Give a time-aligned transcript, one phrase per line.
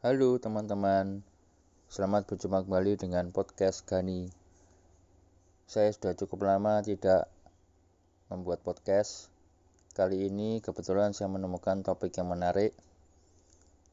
[0.00, 1.20] Halo teman-teman,
[1.92, 4.32] selamat berjumpa kembali dengan podcast Gani.
[5.68, 7.28] Saya sudah cukup lama tidak
[8.32, 9.28] membuat podcast.
[9.92, 12.72] Kali ini kebetulan saya menemukan topik yang menarik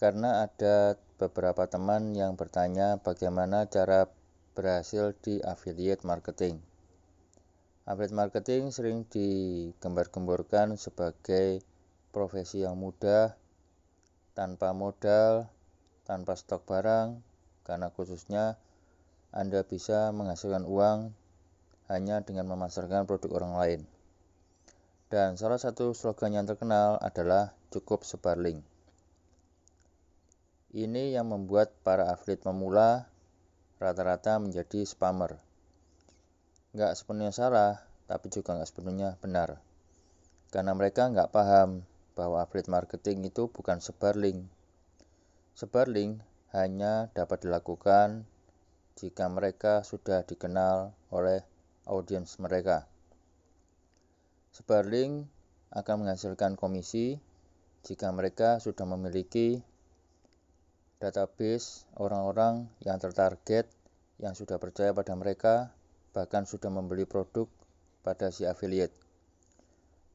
[0.00, 4.08] karena ada beberapa teman yang bertanya bagaimana cara
[4.56, 6.64] berhasil di affiliate marketing.
[7.84, 11.60] Affiliate marketing sering digembar-gemborkan sebagai
[12.08, 13.36] profesi yang mudah,
[14.32, 15.59] tanpa modal,
[16.10, 17.22] tanpa stok barang,
[17.62, 18.58] karena khususnya
[19.30, 21.14] Anda bisa menghasilkan uang
[21.86, 23.80] hanya dengan memasarkan produk orang lain.
[25.06, 28.66] Dan salah satu slogan yang terkenal adalah cukup sebar link.
[30.74, 33.06] Ini yang membuat para atlet pemula
[33.78, 35.38] rata-rata menjadi spammer.
[36.74, 39.62] Nggak sepenuhnya salah, tapi juga nggak sepenuhnya benar.
[40.50, 41.86] Karena mereka nggak paham
[42.18, 44.50] bahwa affiliate marketing itu bukan sebar link,
[45.54, 48.26] Sebar link hanya dapat dilakukan
[48.98, 51.40] jika mereka sudah dikenal oleh
[51.86, 52.86] audiens mereka.
[54.50, 55.30] Sebar link
[55.70, 57.22] akan menghasilkan komisi
[57.86, 59.62] jika mereka sudah memiliki
[61.00, 63.64] database orang-orang yang tertarget
[64.20, 65.72] yang sudah percaya pada mereka,
[66.12, 67.48] bahkan sudah membeli produk
[68.04, 68.92] pada si affiliate.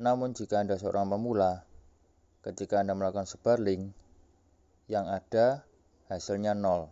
[0.00, 1.68] Namun jika Anda seorang pemula,
[2.40, 3.92] ketika Anda melakukan sebar link,
[4.90, 5.62] yang ada
[6.10, 6.90] hasilnya nol.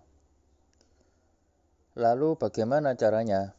[1.98, 3.50] Lalu bagaimana caranya?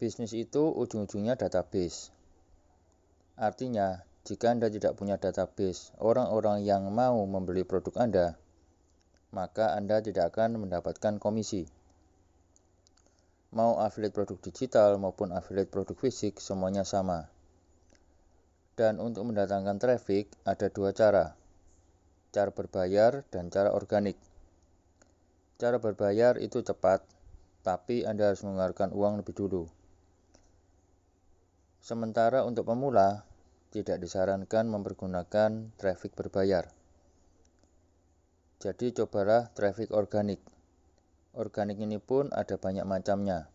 [0.00, 2.08] Bisnis itu ujung-ujungnya database.
[3.36, 8.26] Artinya, jika Anda tidak punya database orang-orang yang mau membeli produk Anda,
[9.36, 11.68] maka Anda tidak akan mendapatkan komisi.
[13.52, 17.28] Mau affiliate produk digital maupun affiliate produk fisik, semuanya sama.
[18.76, 21.36] Dan untuk mendatangkan traffic, ada dua cara
[22.36, 24.20] cara berbayar, dan cara organik.
[25.56, 27.00] Cara berbayar itu cepat,
[27.64, 29.64] tapi Anda harus mengeluarkan uang lebih dulu.
[31.80, 33.24] Sementara untuk pemula,
[33.72, 36.68] tidak disarankan mempergunakan traffic berbayar.
[38.60, 40.44] Jadi cobalah traffic organik.
[41.32, 43.48] Organik ini pun ada banyak macamnya.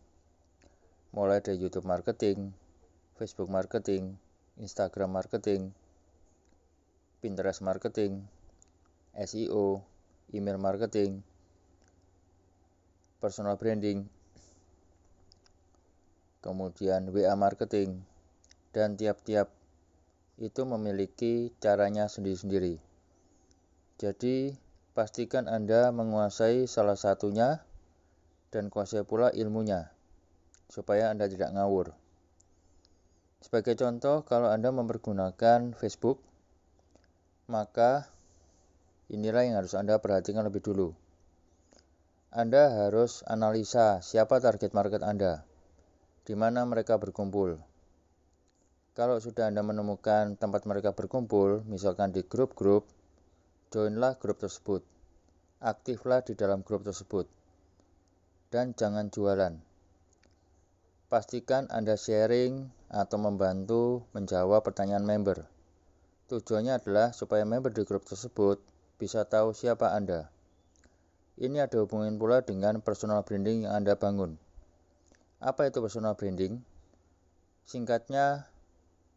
[1.14, 2.50] Mulai dari YouTube marketing,
[3.14, 4.18] Facebook marketing,
[4.58, 5.70] Instagram marketing,
[7.22, 8.26] Pinterest marketing,
[9.16, 9.84] SEO,
[10.32, 11.20] email marketing,
[13.20, 14.08] personal branding,
[16.42, 18.02] kemudian WA marketing,
[18.72, 19.52] dan tiap-tiap
[20.42, 22.82] itu memiliki caranya sendiri-sendiri.
[24.02, 24.58] Jadi,
[24.98, 27.62] pastikan Anda menguasai salah satunya
[28.50, 29.94] dan kuasai pula ilmunya,
[30.66, 31.94] supaya Anda tidak ngawur.
[33.42, 36.22] Sebagai contoh, kalau Anda mempergunakan Facebook,
[37.46, 38.10] maka
[39.12, 40.96] Inilah yang harus Anda perhatikan lebih dulu.
[42.32, 45.44] Anda harus analisa siapa target market Anda,
[46.24, 47.60] di mana mereka berkumpul.
[48.96, 52.88] Kalau sudah Anda menemukan tempat mereka berkumpul, misalkan di grup-grup,
[53.68, 54.80] joinlah grup tersebut.
[55.60, 57.28] Aktiflah di dalam grup tersebut.
[58.48, 59.60] Dan jangan jualan.
[61.12, 65.44] Pastikan Anda sharing atau membantu menjawab pertanyaan member.
[66.32, 68.72] Tujuannya adalah supaya member di grup tersebut
[69.02, 70.30] bisa tahu siapa Anda.
[71.42, 74.38] Ini ada hubungan pula dengan personal branding yang Anda bangun.
[75.42, 76.62] Apa itu personal branding?
[77.66, 78.46] Singkatnya,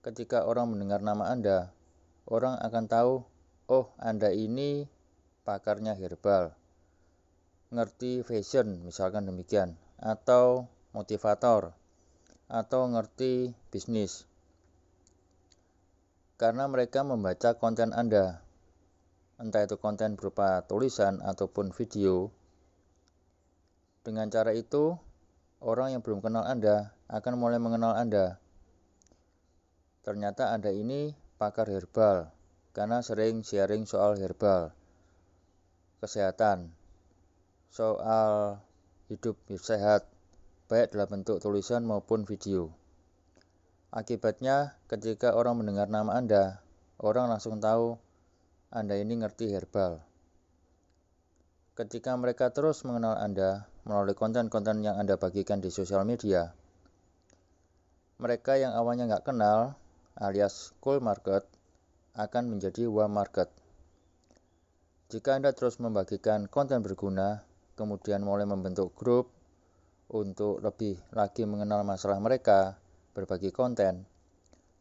[0.00, 1.69] ketika orang mendengar nama Anda,
[2.25, 3.12] orang akan tahu,
[3.69, 4.89] oh Anda ini
[5.45, 6.56] pakarnya herbal,
[7.69, 10.65] ngerti fashion misalkan demikian, atau
[10.97, 11.77] motivator,
[12.49, 14.25] atau ngerti bisnis.
[16.41, 18.44] Karena mereka membaca konten Anda,
[19.39, 22.31] entah itu konten berupa tulisan ataupun video.
[24.05, 24.95] Dengan cara itu,
[25.65, 28.39] orang yang belum kenal Anda akan mulai mengenal Anda.
[30.05, 32.28] Ternyata Anda ini pakar herbal
[32.77, 34.75] karena sering sharing soal herbal,
[36.04, 36.75] kesehatan,
[37.72, 38.60] soal
[39.09, 40.04] hidup sehat,
[40.69, 42.75] baik dalam bentuk tulisan maupun video.
[43.95, 46.60] Akibatnya, ketika orang mendengar nama Anda,
[46.98, 47.95] orang langsung tahu
[48.74, 50.03] anda ini ngerti herbal.
[51.78, 56.50] Ketika mereka terus mengenal Anda melalui konten-konten yang Anda bagikan di sosial media,
[58.18, 59.78] mereka yang awalnya nggak kenal
[60.18, 61.47] alias cool market
[62.18, 63.47] akan menjadi warm market.
[65.06, 67.47] Jika Anda terus membagikan konten berguna,
[67.78, 69.30] kemudian mulai membentuk grup
[70.10, 72.74] untuk lebih lagi mengenal masalah mereka,
[73.15, 74.03] berbagi konten,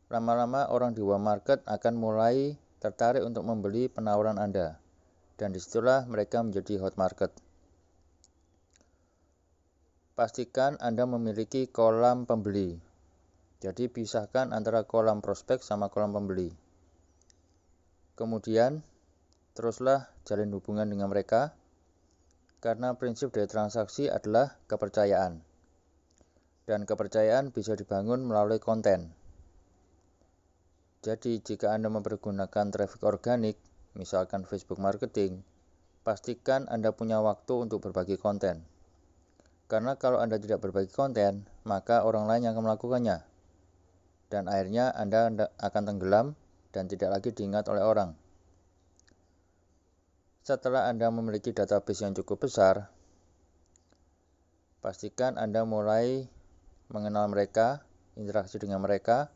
[0.09, 4.75] lama-lama orang di warm market akan mulai tertarik untuk membeli penawaran Anda
[5.39, 7.31] dan di situlah mereka menjadi hot market.
[10.19, 12.75] Pastikan Anda memiliki kolam pembeli.
[13.63, 16.51] Jadi pisahkan antara kolam prospek sama kolam pembeli.
[18.19, 18.83] Kemudian
[19.56, 21.56] teruslah jalin hubungan dengan mereka
[22.59, 25.39] karena prinsip dari transaksi adalah kepercayaan.
[26.68, 29.22] Dan kepercayaan bisa dibangun melalui konten.
[31.03, 33.59] Jadi, jika Anda mempergunakan traffic organik,
[33.91, 35.44] misalkan Facebook marketing,
[36.07, 38.63] pastikan Anda punya waktu untuk berbagi konten.
[39.67, 43.19] Karena kalau Anda tidak berbagi konten, maka orang lain yang akan melakukannya.
[44.31, 46.27] Dan akhirnya Anda akan tenggelam
[46.71, 48.15] dan tidak lagi diingat oleh orang.
[50.47, 52.88] Setelah Anda memiliki database yang cukup besar,
[54.79, 56.31] pastikan Anda mulai
[56.88, 57.83] mengenal mereka,
[58.15, 59.31] interaksi dengan mereka,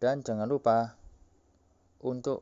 [0.00, 0.96] dan jangan lupa
[2.00, 2.40] untuk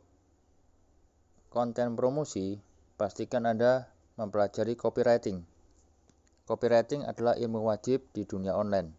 [1.51, 2.55] konten promosi,
[2.95, 5.43] pastikan Anda mempelajari copywriting.
[6.47, 8.95] Copywriting adalah ilmu wajib di dunia online.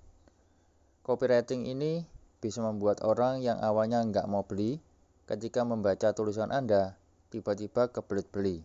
[1.08, 2.04] Copywriting ini
[2.44, 4.84] bisa membuat orang yang awalnya nggak mau beli,
[5.26, 7.00] ketika membaca tulisan Anda,
[7.32, 8.60] tiba-tiba kebelit beli.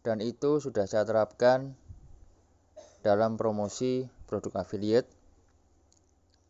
[0.00, 1.76] Dan itu sudah saya terapkan
[3.04, 5.06] dalam promosi produk affiliate,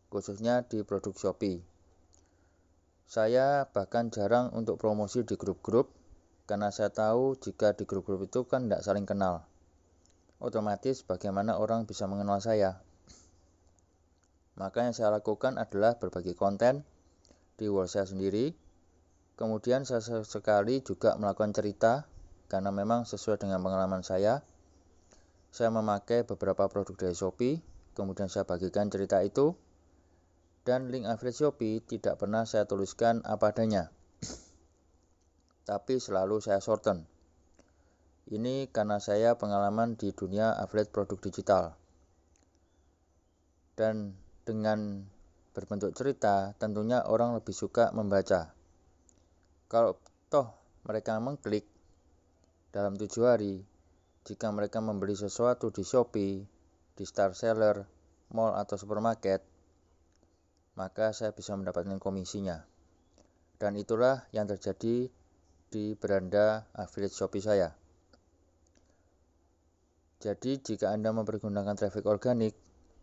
[0.07, 1.76] khususnya di produk Shopee.
[3.07, 5.87] Saya bahkan jarang untuk promosi di grup-grup
[6.43, 9.47] karena saya tahu jika di grup-grup itu kan tidak saling kenal.
[10.43, 12.83] Otomatis bagaimana orang bisa mengenal saya.
[14.59, 16.83] Maka yang saya lakukan adalah berbagi konten
[17.55, 18.51] di wall saya sendiri.
[19.39, 22.11] Kemudian saya sekali juga melakukan cerita
[22.51, 24.43] karena memang sesuai dengan pengalaman saya.
[25.55, 27.63] Saya memakai beberapa produk dari Shopee,
[27.95, 29.55] kemudian saya bagikan cerita itu
[30.67, 33.87] dan link affiliate Shopee tidak pernah saya tuliskan apa adanya.
[35.63, 37.07] Tapi selalu saya shorten.
[38.27, 41.63] Ini karena saya pengalaman di dunia affiliate produk digital.
[43.79, 44.11] Dan
[44.43, 45.07] dengan
[45.55, 48.51] berbentuk cerita, tentunya orang lebih suka membaca.
[49.71, 49.95] Kalau
[50.27, 50.51] toh
[50.83, 51.63] mereka mengklik
[52.75, 53.63] dalam tujuh hari,
[54.27, 56.43] jika mereka membeli sesuatu di Shopee,
[56.99, 57.87] di Star Seller,
[58.35, 59.46] mall atau supermarket,
[60.77, 62.61] maka saya bisa mendapatkan komisinya.
[63.57, 65.09] Dan itulah yang terjadi
[65.73, 67.73] di beranda affiliate Shopee saya.
[70.21, 72.53] Jadi jika Anda mempergunakan traffic organik,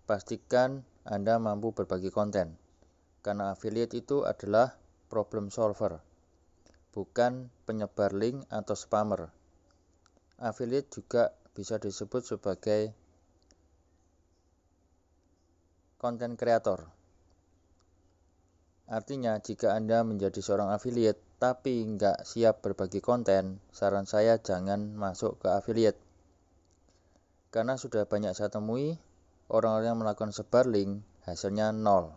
[0.06, 2.54] pastikan Anda mampu berbagi konten.
[3.26, 4.78] Karena affiliate itu adalah
[5.10, 5.98] problem solver,
[6.94, 9.34] bukan penyebar link atau spammer.
[10.38, 12.92] Affiliate juga bisa disebut sebagai
[15.96, 17.03] konten kreator
[18.84, 25.40] Artinya, jika Anda menjadi seorang affiliate tapi nggak siap berbagi konten, saran saya jangan masuk
[25.40, 26.00] ke affiliate.
[27.48, 28.96] Karena sudah banyak saya temui,
[29.48, 32.12] orang-orang yang melakukan sebar link, hasilnya nol.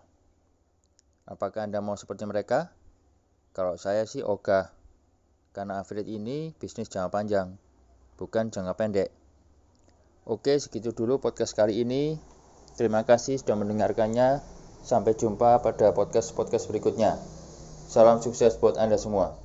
[1.27, 2.71] Apakah Anda mau seperti mereka?
[3.55, 4.71] Kalau saya sih ogah.
[5.55, 7.55] Karena affiliate ini bisnis jangka panjang,
[8.19, 9.09] bukan jangka pendek.
[10.27, 12.19] Oke, segitu dulu podcast kali ini.
[12.75, 14.56] Terima kasih sudah mendengarkannya.
[14.87, 17.19] Sampai jumpa pada podcast-podcast berikutnya.
[17.91, 19.35] Salam sukses buat Anda semua.